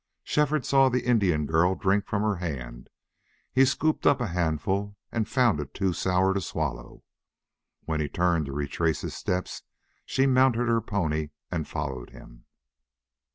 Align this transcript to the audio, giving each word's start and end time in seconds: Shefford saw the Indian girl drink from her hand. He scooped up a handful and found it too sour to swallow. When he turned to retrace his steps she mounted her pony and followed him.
Shefford 0.23 0.65
saw 0.65 0.89
the 0.89 1.05
Indian 1.05 1.45
girl 1.45 1.75
drink 1.75 2.07
from 2.07 2.23
her 2.23 2.37
hand. 2.37 2.89
He 3.53 3.65
scooped 3.65 4.07
up 4.07 4.19
a 4.19 4.25
handful 4.25 4.97
and 5.11 5.29
found 5.29 5.59
it 5.59 5.75
too 5.75 5.93
sour 5.93 6.33
to 6.33 6.41
swallow. 6.41 7.03
When 7.83 7.99
he 7.99 8.09
turned 8.09 8.47
to 8.47 8.51
retrace 8.51 9.01
his 9.01 9.13
steps 9.13 9.61
she 10.07 10.25
mounted 10.25 10.67
her 10.67 10.81
pony 10.81 11.29
and 11.51 11.67
followed 11.67 12.09
him. 12.09 12.45